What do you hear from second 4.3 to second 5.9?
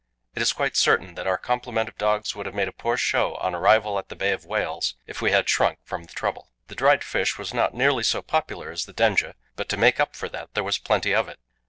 of Whales if we had shrunk